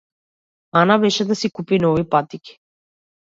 Ана 0.81 0.97
беше 1.03 1.25
да 1.31 1.35
си 1.41 1.51
купи 1.59 1.79
нови 1.83 2.09
патики. 2.09 2.57